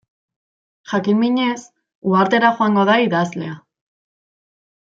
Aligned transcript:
Jakin-minez, 0.93 1.59
uhartera 2.13 2.51
joango 2.57 2.89
da 2.91 2.99
idazlea. 3.07 3.55